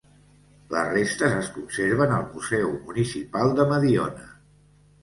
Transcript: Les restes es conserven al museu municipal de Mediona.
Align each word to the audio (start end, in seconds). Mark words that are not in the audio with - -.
Les 0.75 0.87
restes 0.95 1.35
es 1.41 1.51
conserven 1.59 2.15
al 2.17 2.27
museu 2.33 2.75
municipal 2.89 3.57
de 3.63 3.69
Mediona. 3.75 4.29